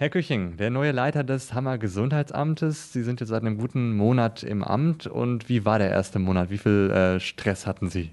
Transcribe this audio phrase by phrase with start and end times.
[0.00, 2.92] Herr Küching, der neue Leiter des Hammer Gesundheitsamtes.
[2.92, 5.08] Sie sind jetzt seit einem guten Monat im Amt.
[5.08, 6.50] Und wie war der erste Monat?
[6.50, 8.10] Wie viel äh, Stress hatten Sie?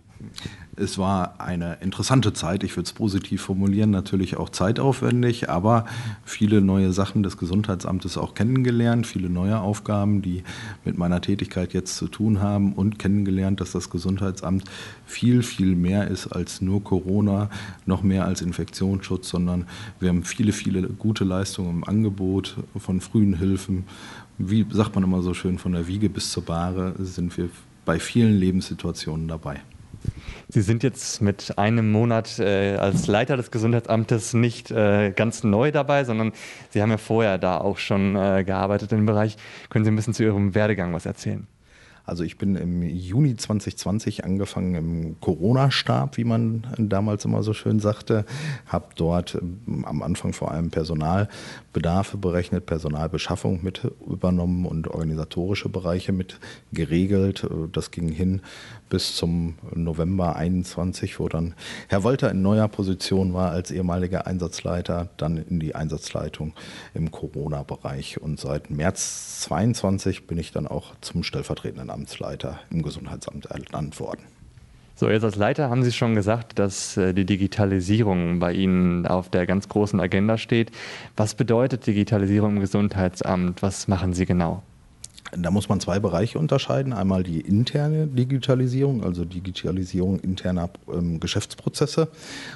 [0.77, 5.85] Es war eine interessante Zeit, ich würde es positiv formulieren, natürlich auch zeitaufwendig, aber
[6.25, 10.43] viele neue Sachen des Gesundheitsamtes auch kennengelernt, viele neue Aufgaben, die
[10.83, 14.65] mit meiner Tätigkeit jetzt zu tun haben und kennengelernt, dass das Gesundheitsamt
[15.05, 17.49] viel, viel mehr ist als nur Corona,
[17.85, 19.67] noch mehr als Infektionsschutz, sondern
[20.01, 23.85] wir haben viele, viele gute Leistungen im Angebot von frühen Hilfen.
[24.37, 27.49] Wie sagt man immer so schön, von der Wiege bis zur Bahre sind wir
[27.85, 29.61] bei vielen Lebenssituationen dabei.
[30.47, 35.71] Sie sind jetzt mit einem Monat äh, als Leiter des Gesundheitsamtes nicht äh, ganz neu
[35.71, 36.33] dabei, sondern
[36.69, 39.37] Sie haben ja vorher da auch schon äh, gearbeitet im Bereich.
[39.69, 41.47] Können Sie ein bisschen zu Ihrem Werdegang was erzählen?
[42.05, 47.79] Also ich bin im Juni 2020 angefangen im Corona-Stab, wie man damals immer so schön
[47.79, 48.25] sagte,
[48.67, 56.11] habe dort ähm, am Anfang vor allem Personalbedarfe berechnet, Personalbeschaffung mit übernommen und organisatorische Bereiche
[56.11, 56.39] mit
[56.71, 57.47] geregelt.
[57.71, 58.41] Das ging hin
[58.89, 61.55] bis zum November 21, wo dann
[61.87, 66.53] Herr Wolter in neuer Position war als ehemaliger Einsatzleiter, dann in die Einsatzleitung
[66.93, 68.21] im Corona-Bereich.
[68.21, 74.21] Und seit März 22 bin ich dann auch zum stellvertretenden Amtsleiter im Gesundheitsamt ernannt worden.
[74.97, 79.29] So, jetzt als Leiter haben Sie schon gesagt, dass äh, die Digitalisierung bei Ihnen auf
[79.29, 80.71] der ganz großen Agenda steht.
[81.17, 83.61] Was bedeutet Digitalisierung im Gesundheitsamt?
[83.61, 84.63] Was machen Sie genau?
[85.37, 86.93] Da muss man zwei Bereiche unterscheiden.
[86.93, 92.07] Einmal die interne Digitalisierung, also Digitalisierung interner ähm, Geschäftsprozesse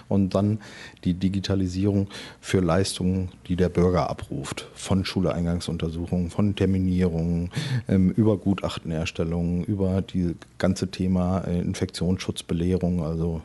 [0.08, 0.60] und dann
[1.04, 2.08] die Digitalisierung
[2.40, 4.68] für Leistungen, die der Bürger abruft.
[4.74, 7.52] Von Schuleingangsuntersuchungen, von Terminierungen,
[7.88, 13.42] ähm, über Gutachtenerstellungen, über das ganze Thema äh, Infektionsschutzbelehrung, also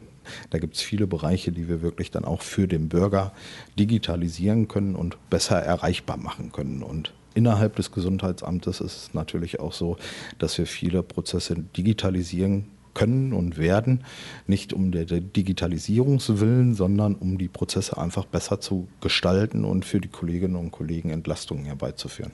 [0.51, 3.33] da gibt es viele Bereiche, die wir wirklich dann auch für den Bürger
[3.79, 6.83] digitalisieren können und besser erreichbar machen können.
[6.83, 9.97] Und innerhalb des Gesundheitsamtes ist es natürlich auch so,
[10.39, 14.05] dass wir viele Prozesse digitalisieren können und werden,
[14.47, 20.09] nicht um der Digitalisierungswillen, sondern um die Prozesse einfach besser zu gestalten und für die
[20.09, 22.33] Kolleginnen und Kollegen Entlastungen herbeizuführen.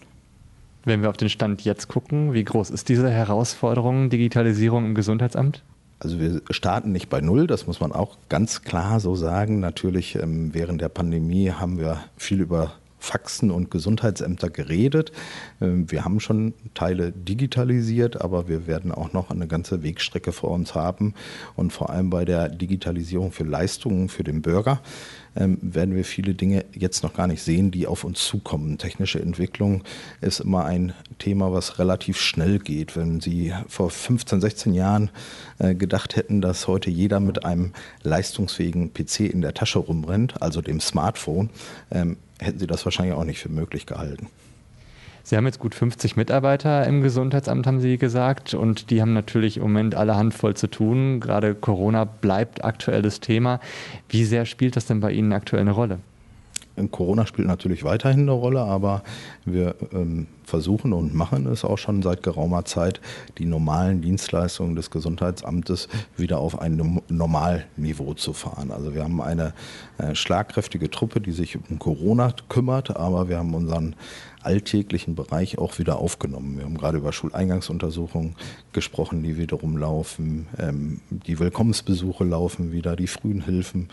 [0.84, 5.62] Wenn wir auf den Stand jetzt gucken, wie groß ist diese Herausforderung Digitalisierung im Gesundheitsamt?
[5.98, 9.60] Also wir starten nicht bei Null, das muss man auch ganz klar so sagen.
[9.60, 15.10] Natürlich ähm, während der Pandemie haben wir viel über Faxen und Gesundheitsämter geredet.
[15.60, 20.50] Ähm, wir haben schon Teile digitalisiert, aber wir werden auch noch eine ganze Wegstrecke vor
[20.50, 21.14] uns haben.
[21.56, 24.80] Und vor allem bei der Digitalisierung für Leistungen für den Bürger
[25.36, 28.78] ähm, werden wir viele Dinge jetzt noch gar nicht sehen, die auf uns zukommen.
[28.78, 29.82] Technische Entwicklung
[30.20, 32.96] ist immer ein Thema, was relativ schnell geht.
[32.96, 35.10] Wenn Sie vor 15, 16 Jahren
[35.58, 37.72] äh, gedacht hätten, dass heute jeder mit einem
[38.02, 41.50] leistungsfähigen PC in der Tasche rumrennt, also dem Smartphone,
[41.90, 44.28] ähm, hätten Sie das wahrscheinlich auch nicht für möglich gehalten.
[45.22, 49.58] Sie haben jetzt gut 50 Mitarbeiter im Gesundheitsamt, haben Sie gesagt, und die haben natürlich
[49.58, 51.20] im Moment alle Handvoll zu tun.
[51.20, 53.60] Gerade Corona bleibt aktuelles Thema.
[54.08, 55.98] Wie sehr spielt das denn bei Ihnen aktuell eine Rolle?
[56.90, 59.02] Corona spielt natürlich weiterhin eine Rolle, aber
[59.44, 63.00] wir ähm, versuchen und machen es auch schon seit geraumer Zeit,
[63.38, 68.70] die normalen Dienstleistungen des Gesundheitsamtes wieder auf ein Normalniveau zu fahren.
[68.70, 69.52] Also wir haben eine
[69.98, 73.94] äh, schlagkräftige Truppe, die sich um Corona kümmert, aber wir haben unseren
[74.42, 76.58] alltäglichen Bereich auch wieder aufgenommen.
[76.58, 78.36] Wir haben gerade über Schuleingangsuntersuchungen
[78.72, 80.46] gesprochen, die wiederum laufen.
[80.58, 83.88] Ähm, die Willkommensbesuche laufen wieder, die frühen Hilfen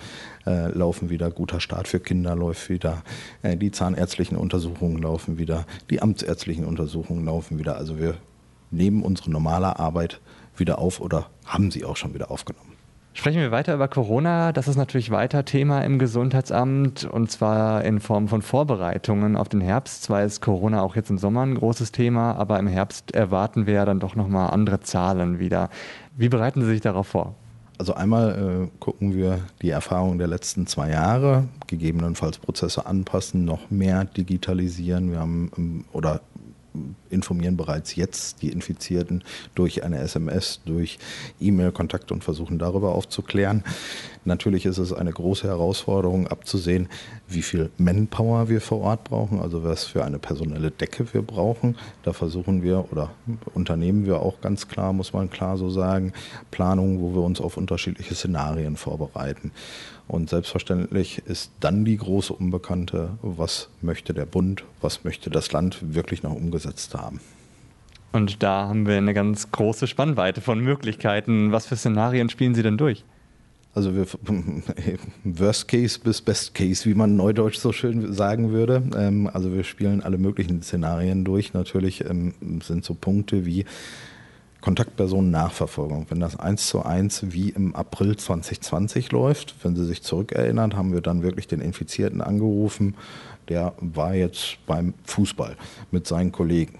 [0.45, 3.03] äh, laufen wieder, guter Start für Kinder läuft wieder,
[3.41, 7.77] äh, die zahnärztlichen Untersuchungen laufen wieder, die amtsärztlichen Untersuchungen laufen wieder.
[7.77, 8.15] Also wir
[8.71, 10.19] nehmen unsere normale Arbeit
[10.55, 12.66] wieder auf oder haben sie auch schon wieder aufgenommen.
[13.17, 14.51] Sprechen wir weiter über Corona.
[14.51, 19.59] Das ist natürlich weiter Thema im Gesundheitsamt und zwar in Form von Vorbereitungen auf den
[19.59, 20.03] Herbst.
[20.03, 23.73] Zwar ist Corona auch jetzt im Sommer ein großes Thema, aber im Herbst erwarten wir
[23.73, 25.71] ja dann doch nochmal andere Zahlen wieder.
[26.15, 27.33] Wie bereiten Sie sich darauf vor?
[27.79, 33.71] Also einmal äh, gucken wir die Erfahrungen der letzten zwei Jahre, gegebenenfalls Prozesse anpassen, noch
[33.71, 35.09] mehr digitalisieren.
[35.09, 36.21] Wir haben ähm, oder
[37.09, 39.23] informieren bereits jetzt die Infizierten
[39.55, 40.99] durch eine SMS, durch
[41.39, 43.63] E-Mail-Kontakt und versuchen darüber aufzuklären.
[44.25, 46.89] Natürlich ist es eine große Herausforderung abzusehen,
[47.29, 51.77] wie viel Manpower wir vor Ort brauchen, also was für eine personelle Decke wir brauchen.
[52.03, 53.11] Da versuchen wir oder
[53.53, 56.11] unternehmen wir auch ganz klar, muss man klar so sagen,
[56.51, 59.51] Planungen, wo wir uns auf unterschiedliche Szenarien vorbereiten.
[60.07, 65.93] Und selbstverständlich ist dann die große Unbekannte, was möchte der Bund, was möchte das Land
[65.93, 67.19] wirklich noch umgesetzt haben.
[68.13, 71.51] Und da haben wir eine ganz große Spannweite von Möglichkeiten.
[71.51, 73.03] Was für Szenarien spielen Sie denn durch?
[73.73, 74.07] Also wir,
[75.23, 78.81] Worst Case bis Best Case, wie man neudeutsch so schön sagen würde.
[78.97, 81.53] Ähm, also wir spielen alle möglichen Szenarien durch.
[81.53, 82.33] Natürlich ähm,
[82.63, 83.65] sind so Punkte wie
[84.61, 86.07] Kontaktpersonen-Nachverfolgung.
[86.09, 90.93] Wenn das eins zu eins wie im April 2020 läuft, wenn Sie sich zurückerinnern, haben
[90.93, 92.95] wir dann wirklich den Infizierten angerufen.
[93.49, 95.55] Der war jetzt beim Fußball
[95.91, 96.79] mit seinen Kollegen,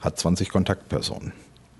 [0.00, 1.32] hat 20 Kontaktpersonen.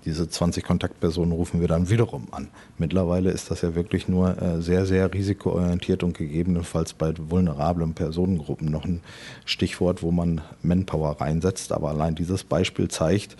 [0.05, 2.49] Diese 20 Kontaktpersonen rufen wir dann wiederum an.
[2.77, 8.69] Mittlerweile ist das ja wirklich nur äh, sehr, sehr risikoorientiert und gegebenenfalls bei vulnerablen Personengruppen
[8.69, 9.01] noch ein
[9.45, 11.71] Stichwort, wo man Manpower reinsetzt.
[11.71, 13.35] Aber allein dieses Beispiel zeigt,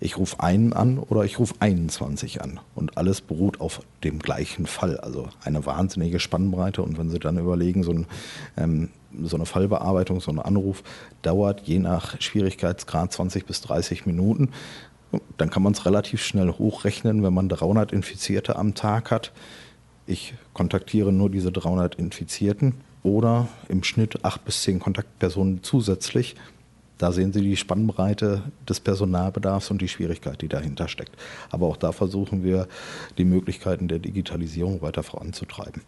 [0.00, 2.58] ich rufe einen an oder ich rufe 21 an.
[2.74, 4.98] Und alles beruht auf dem gleichen Fall.
[4.98, 6.82] Also eine wahnsinnige Spannbreite.
[6.82, 8.06] Und wenn Sie dann überlegen, so, ein,
[8.56, 8.88] ähm,
[9.22, 10.82] so eine Fallbearbeitung, so ein Anruf
[11.20, 14.48] dauert je nach Schwierigkeitsgrad 20 bis 30 Minuten,
[15.36, 19.32] dann kann man es relativ schnell hochrechnen, wenn man 300 Infizierte am Tag hat.
[20.06, 26.36] Ich kontaktiere nur diese 300 Infizierten oder im Schnitt acht bis zehn Kontaktpersonen zusätzlich.
[27.00, 31.12] Da sehen Sie die Spannbreite des Personalbedarfs und die Schwierigkeit, die dahinter steckt.
[31.48, 32.68] Aber auch da versuchen wir,
[33.16, 35.80] die Möglichkeiten der Digitalisierung weiter voranzutreiben.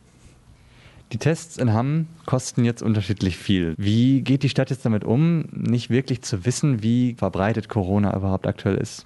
[1.13, 3.75] Die Tests in Hamm kosten jetzt unterschiedlich viel.
[3.77, 8.47] Wie geht die Stadt jetzt damit um, nicht wirklich zu wissen, wie verbreitet Corona überhaupt
[8.47, 9.05] aktuell ist?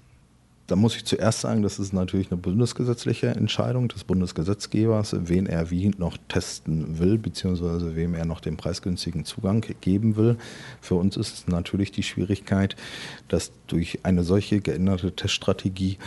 [0.66, 5.70] Da muss ich zuerst sagen, das ist natürlich eine bundesgesetzliche Entscheidung des Bundesgesetzgebers, wen er
[5.70, 10.36] wie noch testen will, beziehungsweise wem er noch den preisgünstigen Zugang geben will.
[10.80, 12.74] Für uns ist es natürlich die Schwierigkeit,
[13.28, 15.98] dass durch eine solche geänderte Teststrategie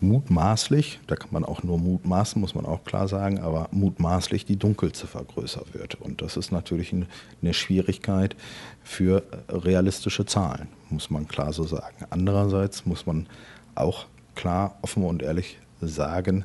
[0.00, 4.56] mutmaßlich, da kann man auch nur mutmaßen, muss man auch klar sagen, aber mutmaßlich die
[4.56, 5.94] Dunkelziffer größer wird.
[5.94, 8.36] Und das ist natürlich eine Schwierigkeit
[8.82, 12.04] für realistische Zahlen, muss man klar so sagen.
[12.10, 13.26] Andererseits muss man
[13.74, 16.44] auch klar, offen und ehrlich sagen,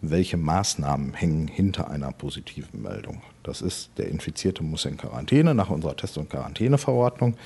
[0.00, 3.22] welche Maßnahmen hängen hinter einer positiven Meldung.
[3.44, 7.36] Das ist, der Infizierte muss in Quarantäne nach unserer Test- und Quarantäneverordnung,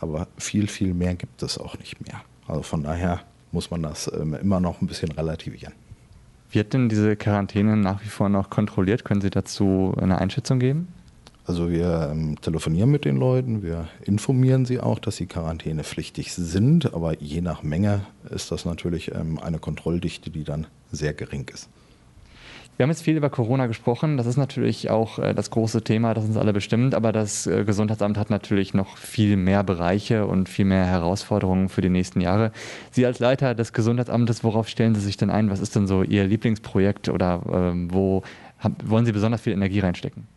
[0.00, 2.22] aber viel, viel mehr gibt es auch nicht mehr.
[2.46, 3.20] Also von daher
[3.52, 5.74] muss man das ähm, immer noch ein bisschen relativieren.
[6.50, 9.04] Wird denn diese Quarantäne nach wie vor noch kontrolliert?
[9.04, 10.88] Können Sie dazu eine Einschätzung geben?
[11.48, 16.92] Also wir ähm, telefonieren mit den Leuten, wir informieren sie auch, dass sie quarantänepflichtig sind,
[16.92, 21.70] aber je nach Menge ist das natürlich ähm, eine Kontrolldichte, die dann sehr gering ist.
[22.76, 24.18] Wir haben jetzt viel über Corona gesprochen.
[24.18, 26.94] Das ist natürlich auch äh, das große Thema, das uns alle bestimmt.
[26.94, 31.80] Aber das äh, Gesundheitsamt hat natürlich noch viel mehr Bereiche und viel mehr Herausforderungen für
[31.80, 32.52] die nächsten Jahre.
[32.90, 35.48] Sie als Leiter des Gesundheitsamtes, worauf stellen Sie sich denn ein?
[35.48, 38.22] Was ist denn so Ihr Lieblingsprojekt oder äh, wo
[38.84, 40.28] wollen Sie besonders viel Energie reinstecken?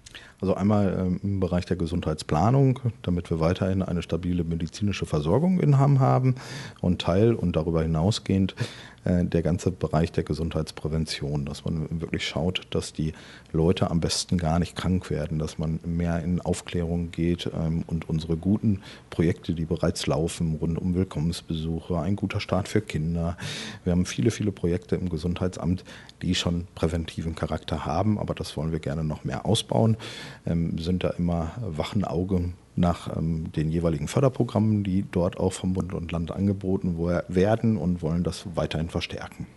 [0.42, 5.78] Also einmal ähm, im Bereich der Gesundheitsplanung, damit wir weiterhin eine stabile medizinische Versorgung in
[5.78, 6.36] Hamm haben
[6.82, 8.56] und Teil und darüber hinausgehend
[9.04, 13.14] der ganze Bereich der Gesundheitsprävention, dass man wirklich schaut, dass die
[13.52, 18.10] Leute am besten gar nicht krank werden, dass man mehr in Aufklärung geht ähm, und
[18.10, 23.38] unsere guten Projekte, die bereits laufen, rund um Willkommensbesuche, ein guter Start für Kinder.
[23.84, 25.84] Wir haben viele, viele Projekte im Gesundheitsamt,
[26.22, 29.98] die schon präventiven Charakter haben, aber das wollen wir gerne noch mehr ausbauen.
[30.46, 35.74] Ähm, sind da immer wachen Auge nach ähm, den jeweiligen Förderprogrammen, die dort auch vom
[35.74, 36.98] Bund und Land angeboten
[37.28, 39.48] werden und wollen das weiterhin verstärken.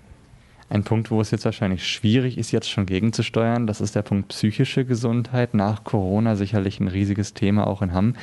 [0.71, 4.29] Ein Punkt, wo es jetzt wahrscheinlich schwierig ist, jetzt schon gegenzusteuern, das ist der Punkt
[4.29, 5.55] psychische Gesundheit.
[5.55, 8.15] Nach Corona sicherlich ein riesiges Thema auch in Hamm.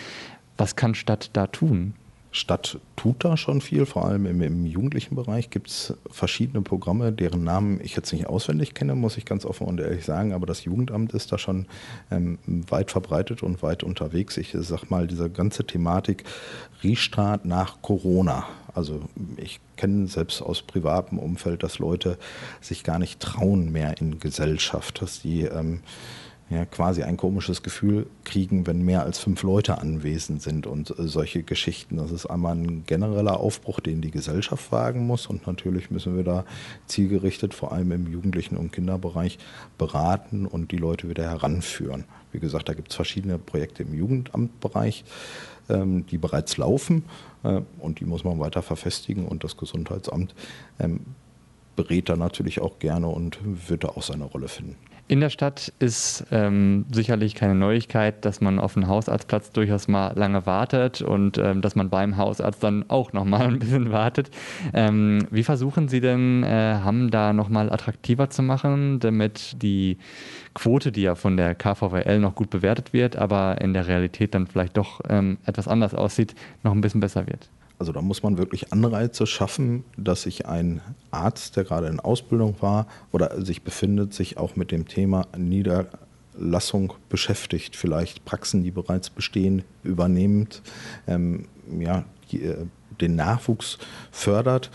[0.58, 1.94] Was kann Stadt da tun?
[2.34, 7.12] Stadt tut da schon viel, vor allem im, im jugendlichen Bereich gibt es verschiedene Programme,
[7.12, 10.46] deren Namen ich jetzt nicht auswendig kenne, muss ich ganz offen und ehrlich sagen, aber
[10.46, 11.66] das Jugendamt ist da schon
[12.10, 14.38] ähm, weit verbreitet und weit unterwegs.
[14.38, 16.24] Ich sag mal, diese ganze Thematik
[16.84, 18.48] Restart nach Corona.
[18.74, 19.02] Also
[19.36, 22.18] ich kenne selbst aus privatem Umfeld, dass Leute
[22.62, 25.82] sich gar nicht trauen mehr in Gesellschaft, dass die ähm,
[26.52, 31.08] ja, quasi ein komisches Gefühl kriegen, wenn mehr als fünf Leute anwesend sind und äh,
[31.08, 31.96] solche Geschichten.
[31.96, 36.26] Das ist einmal ein genereller Aufbruch, den die Gesellschaft wagen muss und natürlich müssen wir
[36.26, 36.44] da
[36.88, 39.40] zielgerichtet, vor allem im Jugendlichen- und Kinderbereich,
[39.78, 42.04] beraten und die Leute wieder heranführen.
[42.34, 45.06] Wie gesagt, da gibt es verschiedene Projekte im Jugendamtbereich,
[45.70, 47.06] ähm, die bereits laufen
[47.44, 50.36] äh, und die muss man weiter verfestigen und das Gesundheitsamt
[50.80, 51.00] ähm,
[51.78, 53.40] berät da natürlich auch gerne und
[53.70, 54.76] wird da auch seine Rolle finden.
[55.12, 60.14] In der Stadt ist ähm, sicherlich keine Neuigkeit, dass man auf einen Hausarztplatz durchaus mal
[60.16, 64.32] lange wartet und ähm, dass man beim Hausarzt dann auch noch mal ein bisschen wartet.
[64.74, 69.98] Ähm, wie versuchen Sie denn, äh, Hamm da noch mal attraktiver zu machen, damit die
[70.54, 74.48] Quote, die ja von der KVWL noch gut bewertet wird, aber in der Realität dann
[74.48, 77.50] vielleicht doch ähm, etwas anders aussieht, noch ein bisschen besser wird?
[77.82, 82.58] Also da muss man wirklich Anreize schaffen, dass sich ein Arzt, der gerade in Ausbildung
[82.60, 89.10] war oder sich befindet, sich auch mit dem Thema Niederlassung beschäftigt, vielleicht Praxen, die bereits
[89.10, 90.62] bestehen, übernehmend,
[91.08, 91.48] ähm,
[91.80, 92.68] ja, die, äh,
[93.02, 93.80] den Nachwuchs
[94.12, 94.70] fördert,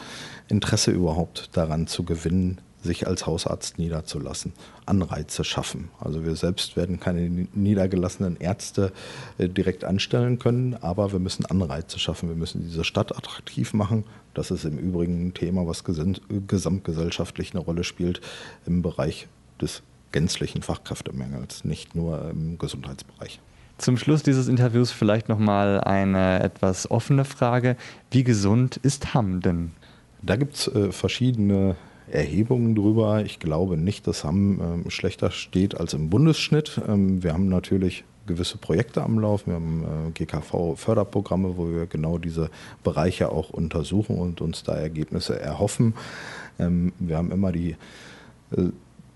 [0.48, 4.52] Interesse überhaupt daran zu gewinnen, sich als Hausarzt niederzulassen,
[4.86, 5.90] Anreize schaffen.
[5.98, 8.92] Also wir selbst werden keine niedergelassenen Ärzte
[9.38, 12.28] äh, direkt anstellen können, aber wir müssen Anreize schaffen.
[12.28, 14.04] Wir müssen diese Stadt attraktiv machen.
[14.34, 18.20] Das ist im Übrigen ein Thema, was gesamtgesellschaftlich eine Rolle spielt
[18.66, 19.26] im Bereich
[19.60, 23.40] des gänzlichen Fachkräftemangels, nicht nur im Gesundheitsbereich.
[23.78, 27.76] Zum Schluss dieses Interviews vielleicht nochmal eine etwas offene Frage.
[28.10, 29.72] Wie gesund ist Hamm denn?
[30.22, 31.76] Da gibt es äh, verschiedene
[32.10, 33.24] Erhebungen drüber.
[33.24, 36.80] Ich glaube nicht, dass Hamm ähm, schlechter steht als im Bundesschnitt.
[36.86, 39.50] Ähm, wir haben natürlich gewisse Projekte am Laufen.
[39.50, 42.50] Wir haben äh, GKV-Förderprogramme, wo wir genau diese
[42.82, 45.94] Bereiche auch untersuchen und uns da Ergebnisse erhoffen.
[46.58, 47.76] Ähm, wir haben immer die
[48.52, 48.68] äh,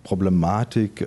[0.02, 1.06] Problematik,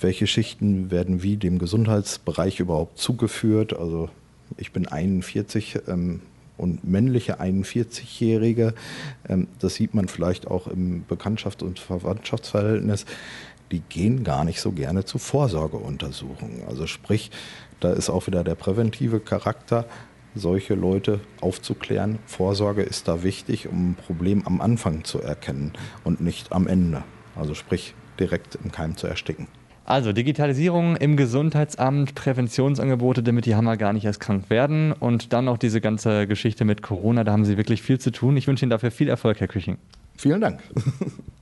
[0.00, 3.76] welche Schichten werden wie dem Gesundheitsbereich überhaupt zugeführt.
[3.76, 4.10] Also
[4.56, 6.20] ich bin 41, ähm,
[6.56, 8.74] und männliche 41-Jährige,
[9.28, 13.06] ähm, das sieht man vielleicht auch im Bekanntschafts- und Verwandtschaftsverhältnis,
[13.70, 16.64] die gehen gar nicht so gerne zu Vorsorgeuntersuchungen.
[16.68, 17.30] Also sprich,
[17.80, 19.86] da ist auch wieder der präventive Charakter,
[20.34, 22.18] solche Leute aufzuklären.
[22.26, 25.72] Vorsorge ist da wichtig, um ein Problem am Anfang zu erkennen
[26.04, 27.02] und nicht am Ende.
[27.34, 29.48] Also sprich, direkt im Keim zu ersticken.
[29.84, 35.46] Also Digitalisierung im Gesundheitsamt, Präventionsangebote, damit die Hammer gar nicht erst krank werden und dann
[35.46, 38.36] noch diese ganze Geschichte mit Corona, da haben Sie wirklich viel zu tun.
[38.36, 39.78] Ich wünsche Ihnen dafür viel Erfolg, Herr Küching.
[40.16, 40.60] Vielen Dank.